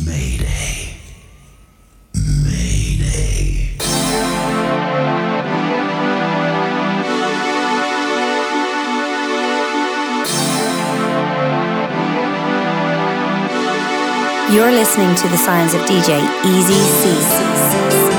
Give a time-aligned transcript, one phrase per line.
[0.00, 0.94] Mayday.
[2.14, 3.68] Mayday.
[14.50, 18.11] You're listening to the sounds of DJ Easy C.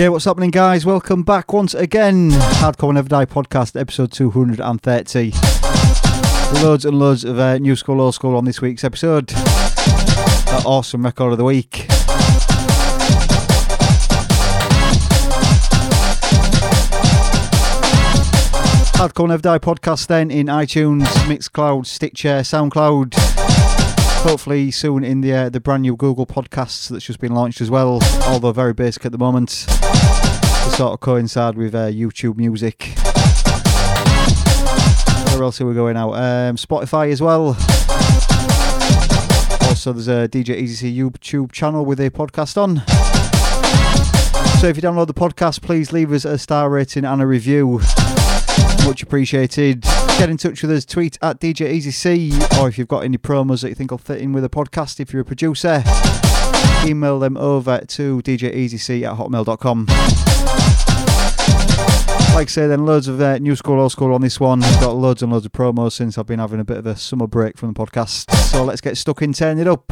[0.00, 0.86] Yeah, what's happening, guys?
[0.86, 2.30] Welcome back once again.
[2.30, 5.32] Hardcore Never Die podcast, episode 230.
[6.64, 9.26] Loads and loads of uh, new school, old school on this week's episode.
[9.26, 11.84] That awesome record of the week.
[18.96, 23.29] Hardcore Never Die podcast then in iTunes, Mixcloud, Stitcher, SoundCloud.
[24.22, 27.70] Hopefully soon in the uh, the brand new Google Podcasts that's just been launched as
[27.70, 29.48] well, although very basic at the moment.
[29.48, 32.92] To sort of coincide with uh, YouTube Music.
[35.32, 36.12] Where else are we going out?
[36.12, 37.56] Um, Spotify as well.
[39.70, 42.82] Also, there's a DJ Easy YouTube channel with a podcast on.
[44.60, 47.80] So if you download the podcast, please leave us a star rating and a review.
[48.84, 49.86] Much appreciated.
[50.20, 52.30] Get in touch with us, tweet at DJ Easy C,
[52.60, 55.00] or if you've got any promos that you think will fit in with a podcast,
[55.00, 55.82] if you're a producer,
[56.84, 59.86] email them over to DJ djeasyc at hotmail.com.
[62.34, 64.62] Like I say, then loads of uh, new school, old school on this one.
[64.62, 66.96] I've got loads and loads of promos since I've been having a bit of a
[66.96, 68.30] summer break from the podcast.
[68.50, 69.90] So let's get stuck in, turn it up.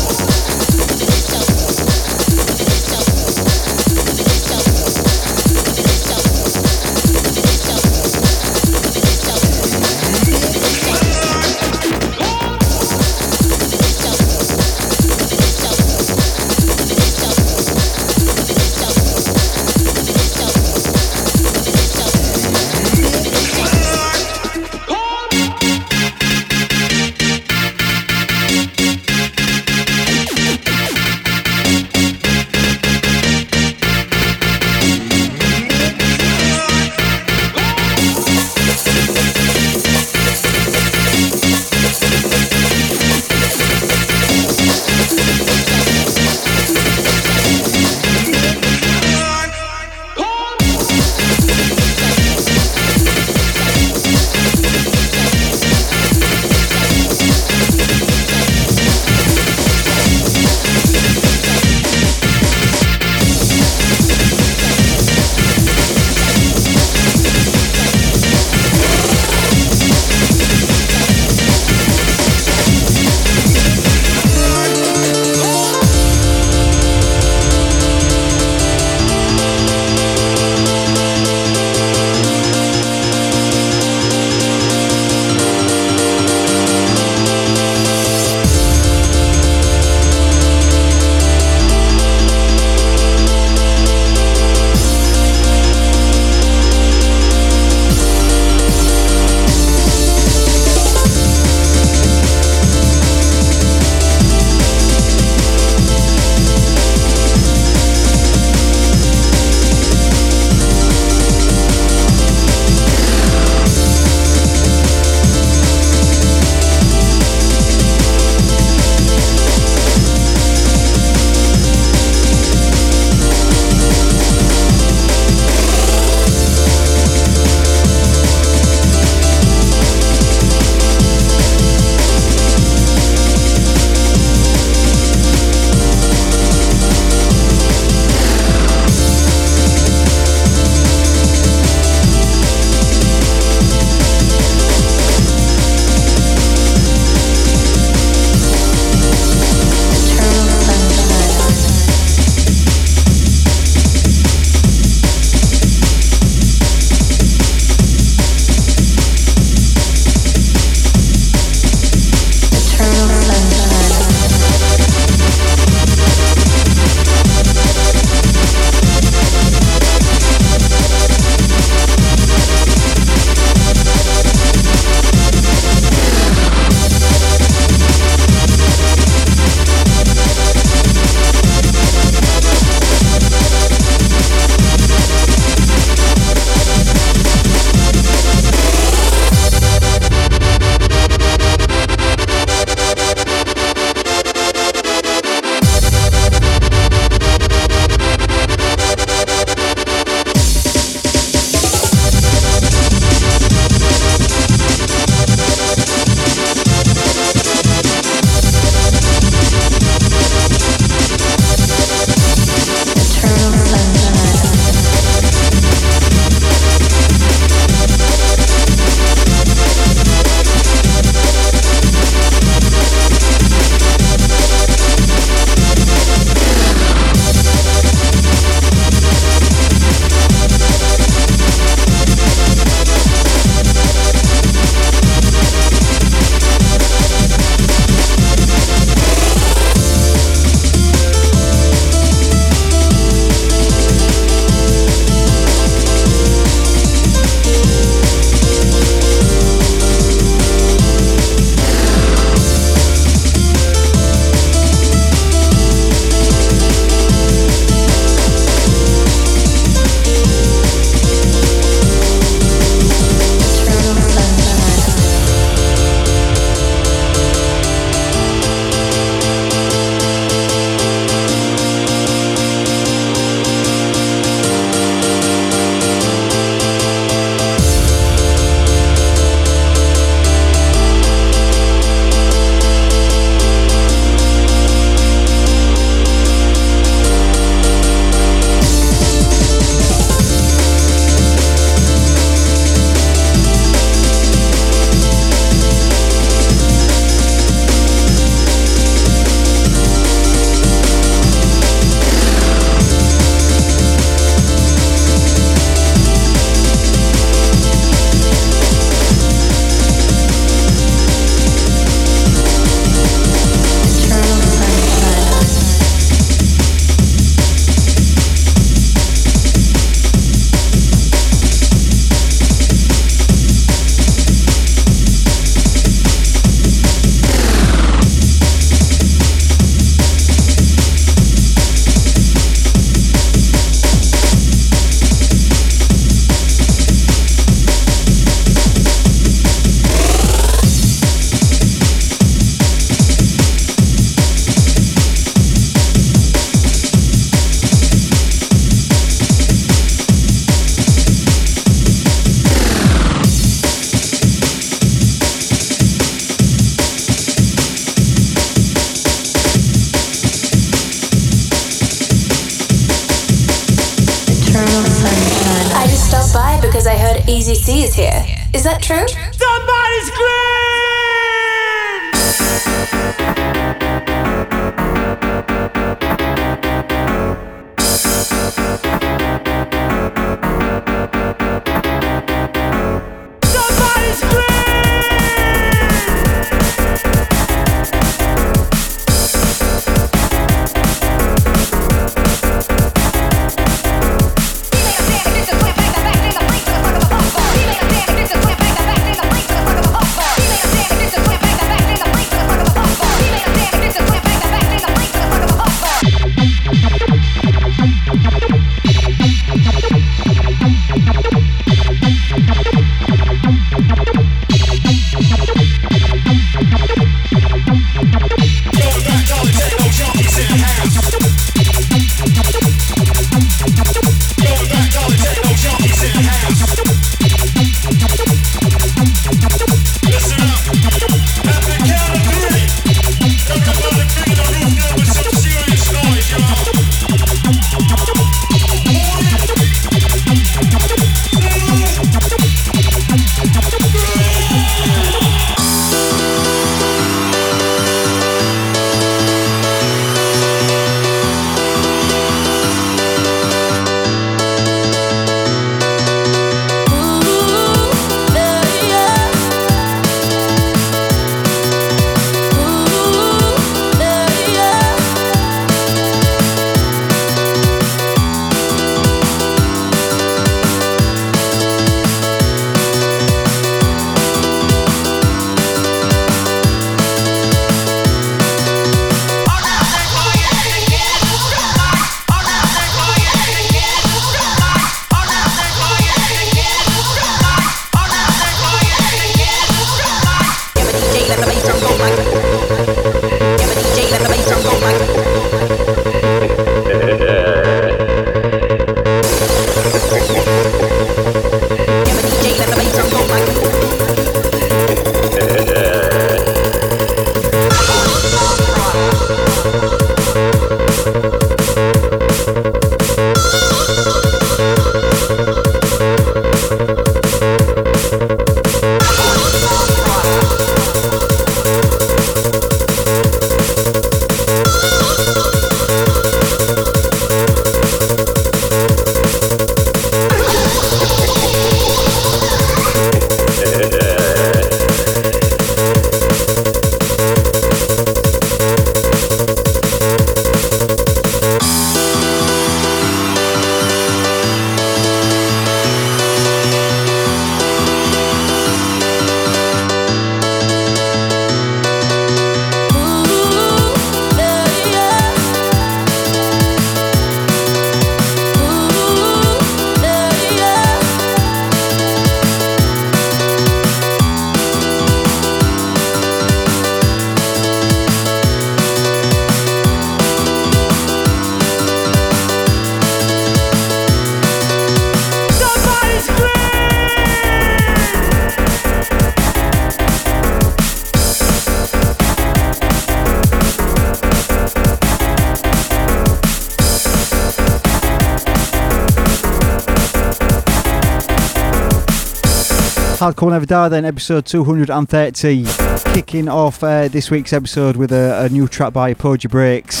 [593.28, 595.66] Hardcore Never Die, then episode 230.
[596.14, 600.00] Kicking off uh, this week's episode with a, a, new track by Apogee Breaks.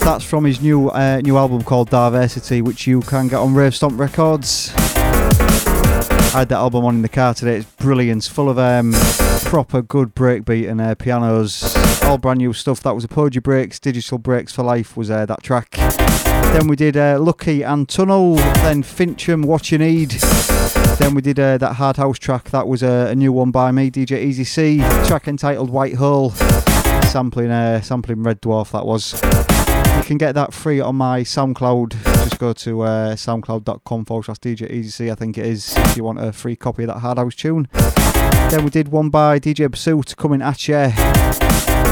[0.00, 3.74] That's from his new uh, new album called Diversity, which you can get on Rave
[3.74, 4.72] Stomp Records.
[4.74, 7.56] I had that album on in the car today.
[7.56, 8.94] It's brilliant, It's full of um,
[9.44, 11.76] proper good breakbeat and uh, pianos.
[12.04, 12.80] All brand new stuff.
[12.80, 15.72] That was Apogee Breaks, Digital Breaks for Life was uh, that track.
[15.72, 18.36] Then we did uh, Lucky and Tunnel.
[18.36, 20.14] Then Fincham, What You Need.
[20.98, 22.50] Then we did uh, that hard house track.
[22.50, 24.78] That was a, new one by me, DJ Easy C.
[25.06, 26.30] Track entitled White Hole,
[27.10, 28.72] sampling uh, sampling Red Dwarf.
[28.72, 29.14] That was.
[29.96, 31.92] You can get that free on my SoundCloud.
[32.04, 35.10] Just go to uh, soundcloud.com forward slash DJ Easy C.
[35.10, 35.74] I think it is.
[35.76, 37.68] If you want a free copy of that hard house tune.
[38.50, 40.92] Then we did one by DJ Pursuit coming at you.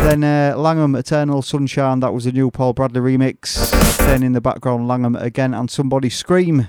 [0.05, 2.01] Then uh, Langham Eternal Sunshine.
[2.01, 3.71] That was a new Paul Bradley remix.
[3.99, 6.67] Then in the background Langham again and Somebody Scream.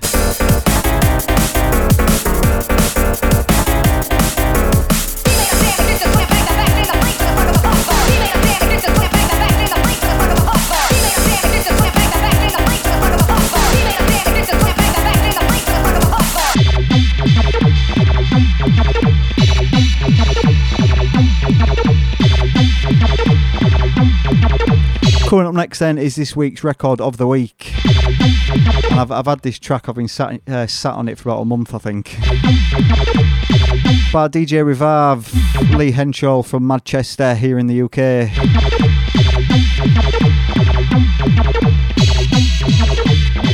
[25.36, 27.74] Coming up next, then, is this week's record of the week.
[27.84, 31.42] And I've, I've had this track, I've been sat, uh, sat on it for about
[31.42, 32.16] a month, I think.
[34.14, 35.30] By DJ Revive,
[35.74, 38.32] Lee Henshaw from Manchester here in the UK.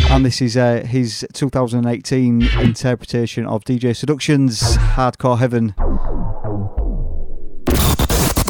[0.08, 5.74] And this is uh, his 2018 interpretation of DJ Seduction's Hardcore Heaven.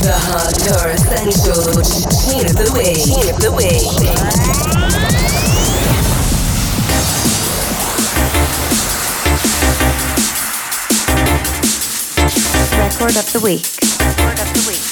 [0.02, 2.94] The Tune of the Week.
[3.02, 3.82] Tune of the Week.
[12.78, 13.66] Record of the week.
[14.06, 14.86] Record of the week.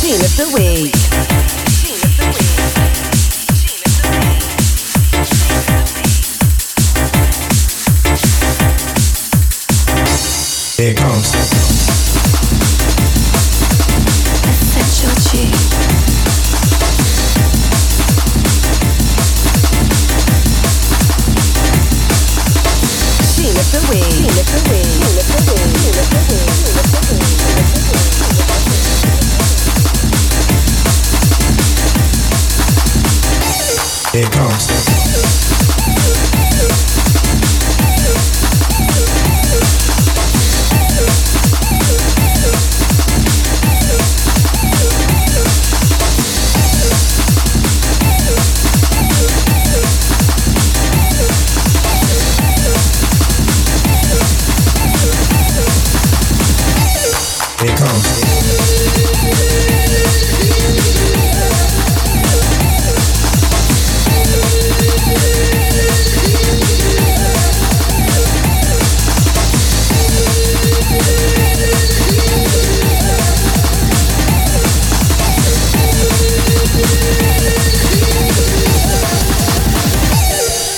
[0.00, 1.49] Tune of the Week.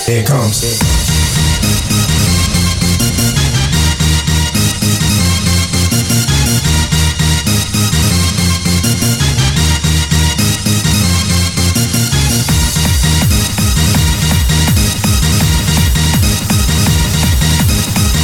[0.05, 0.61] Here it comes.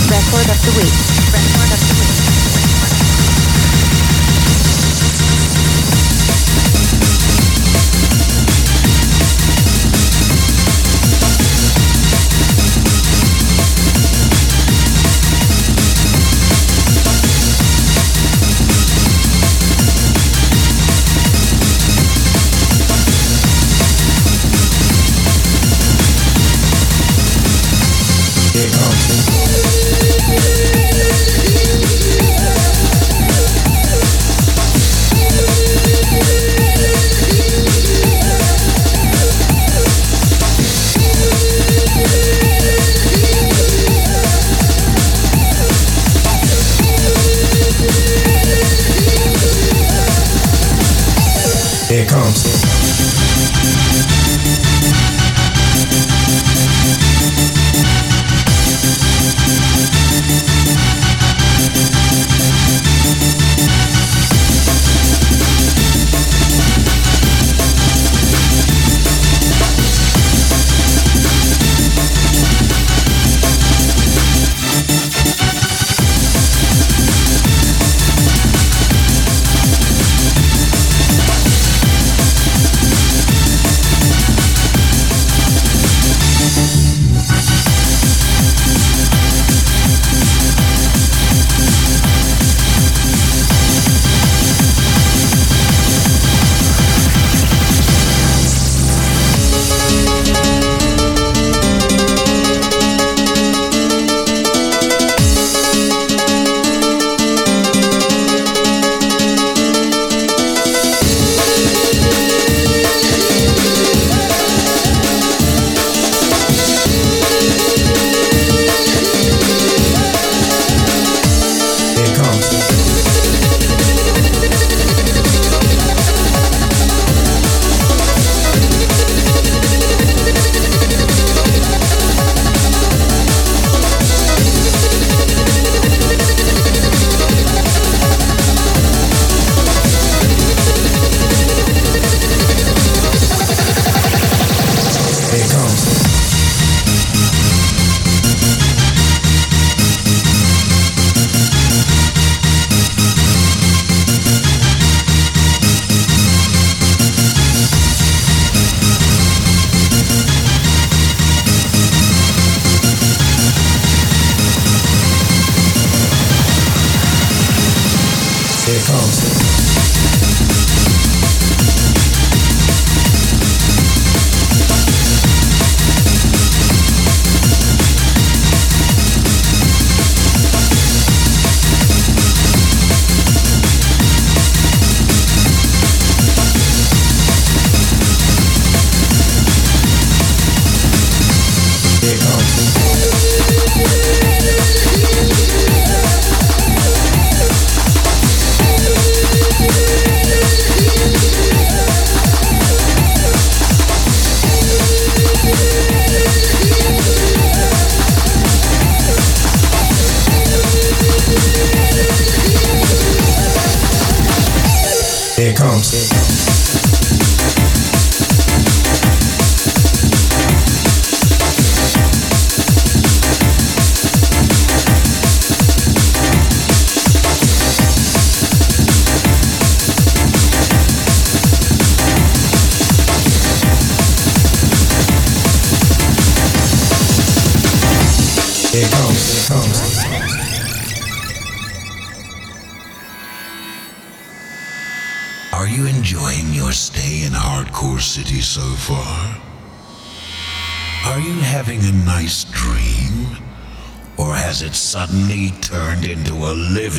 [0.09, 1.58] Record of the week.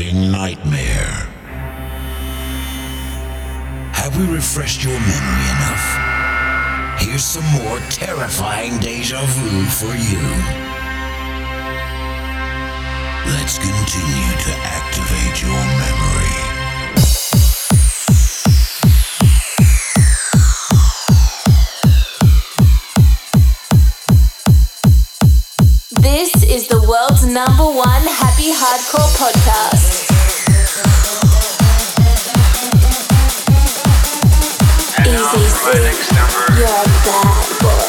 [0.01, 1.29] Living nightmare?
[3.93, 7.01] Have we refreshed your memory enough?
[7.01, 10.23] Here's some more terrifying deja vu for you.
[13.35, 16.40] Let's continue to activate your memory.
[26.51, 30.11] Is the world's number one happy hardcore podcast.
[35.07, 37.80] Easy next number, you're a bad boy.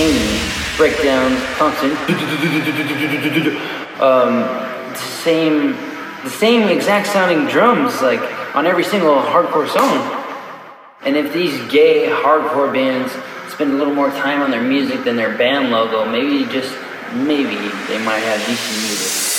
[0.00, 0.76] Sounds the same to me.
[0.76, 1.92] Breakdowns, constant,
[4.00, 4.42] um,
[4.92, 5.72] the same,
[6.24, 8.20] the same exact sounding drums, like
[8.54, 10.16] on every single hardcore song.
[11.02, 13.12] And if these gay hardcore bands
[13.52, 16.74] spend a little more time on their music than their band logo, maybe just
[17.14, 17.56] maybe
[17.88, 19.29] they might have decent music.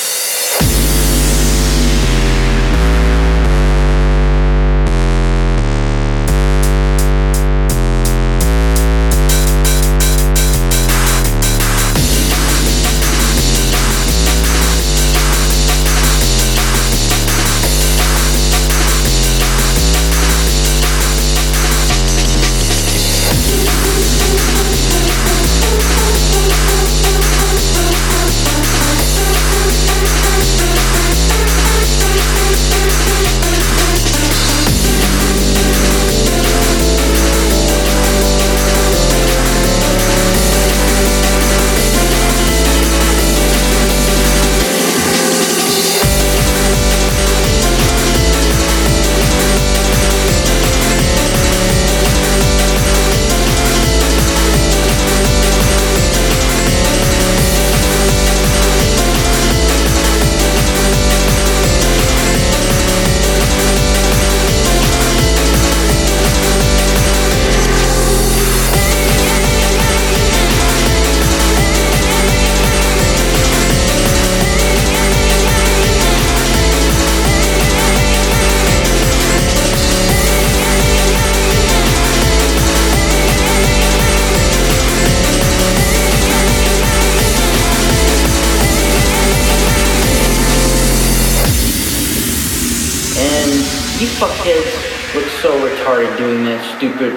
[95.82, 97.12] So retarded doing that stupid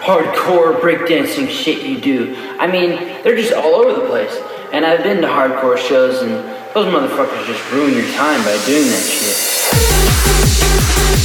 [0.00, 2.36] hardcore breakdancing shit you do.
[2.58, 4.36] I mean, they're just all over the place.
[4.72, 6.32] And I've been to hardcore shows and
[6.74, 10.55] those motherfuckers just ruin your time by doing that shit.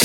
[0.02, 0.04] 「あ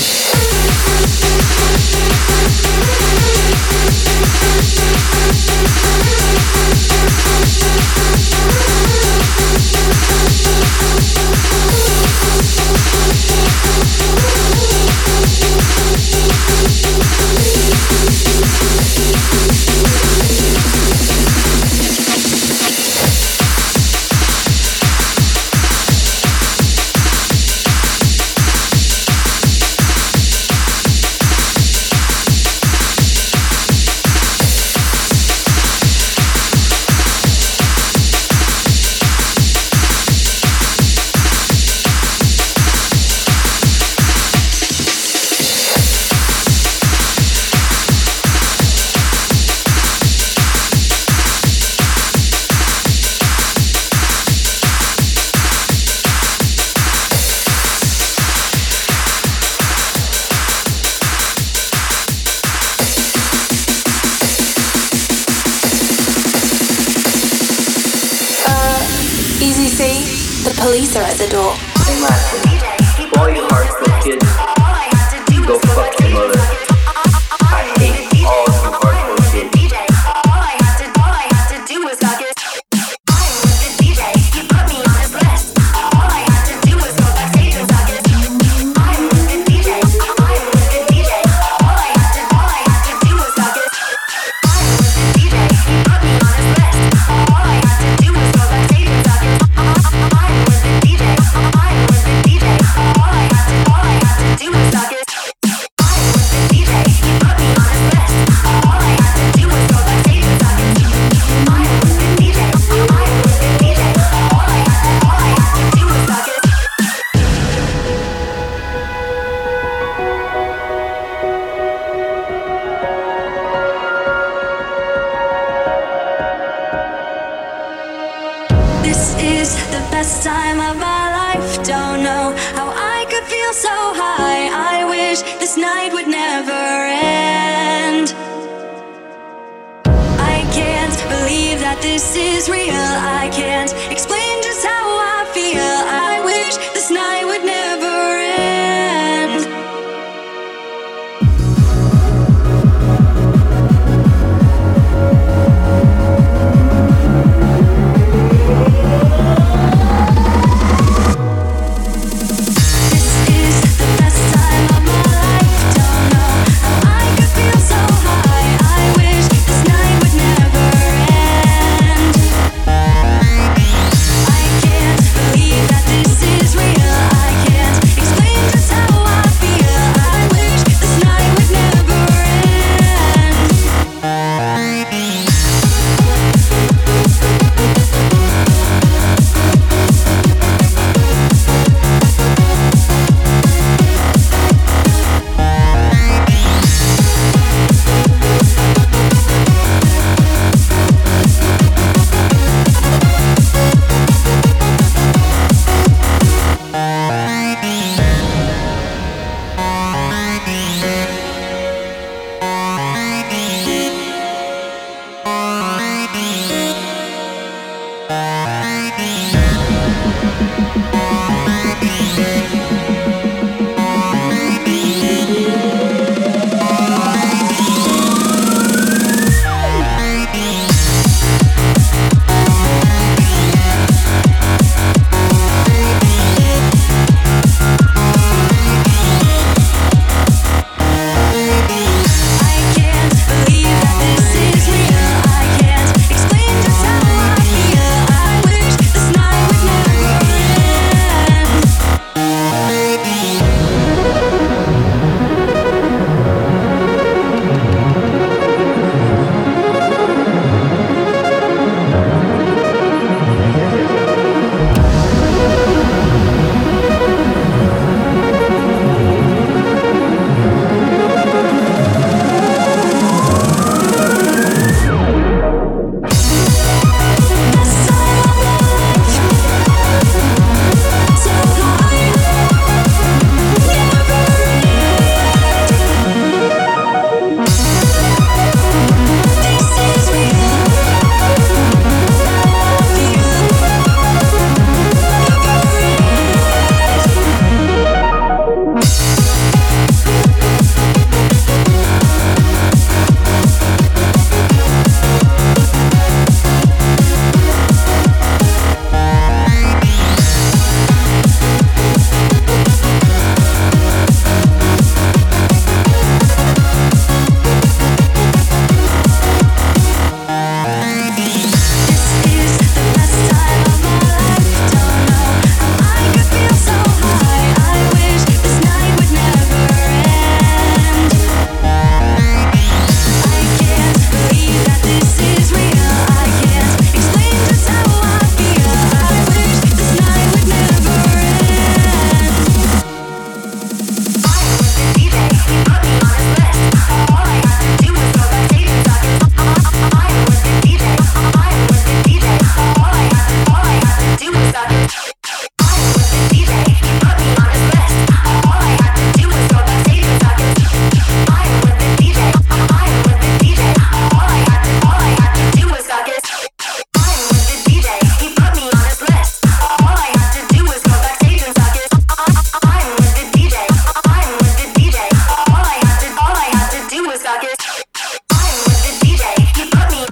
[23.42, 23.45] っ!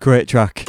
[0.04, 0.64] Great track.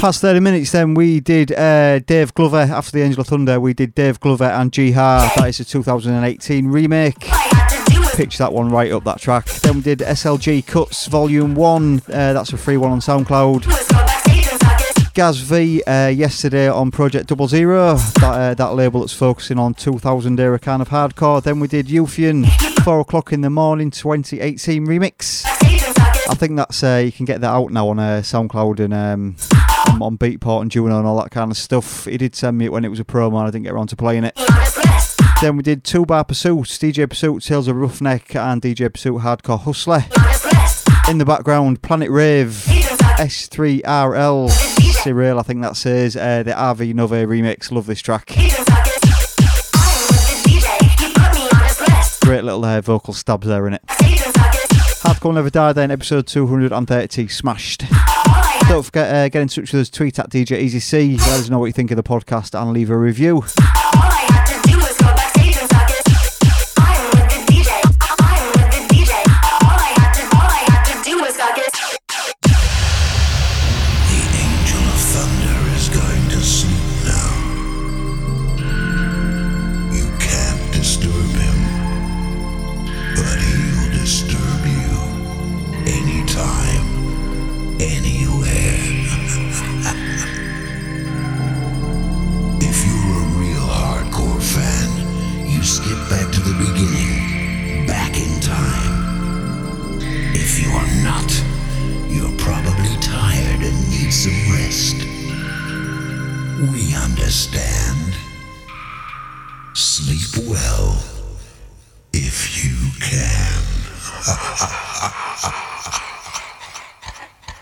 [0.00, 3.60] Past 30 minutes, then we did uh, Dave Glover after the Angel of Thunder.
[3.60, 5.30] We did Dave Glover and Jihad.
[5.36, 7.14] That is a 2018 remake.
[8.16, 9.46] Pitch that one right up that track.
[9.46, 12.02] Then we did SLG Cuts Volume 1.
[12.08, 13.92] Uh, that's a free one on SoundCloud.
[15.14, 19.74] Gaz V uh, yesterday on Project Double Zero, that, uh, that label that's focusing on
[19.74, 21.40] 2000 era kind of hardcore.
[21.40, 22.46] Then we did Euphian,
[22.84, 25.44] 4 o'clock in the morning 2018 remix.
[26.28, 29.36] I think that's uh, you can get that out now on uh, SoundCloud and um,
[29.88, 32.06] on, on Beatport and Juno and all that kind of stuff.
[32.06, 33.88] He did send me it when it was a promo and I didn't get around
[33.88, 34.34] to playing it.
[35.40, 39.60] Then we did Two Bar Pursuits, DJ Pursuit, Tales of Roughneck, and DJ Pursuit Hardcore
[39.60, 40.04] Hustler.
[41.08, 42.48] In the background, Planet Rave,
[43.18, 47.70] S3RL, Cyril, I think that says, uh, the RV Nove remix.
[47.70, 48.32] Love this track.
[52.22, 53.82] Great little uh, vocal stabs there in it.
[53.88, 57.84] Hardcore Never Die then, episode 230, smashed.
[58.68, 61.50] Don't forget, uh, get in touch with us, tweet at DJ Easy C, let us
[61.50, 63.42] know what you think of the podcast and leave a review.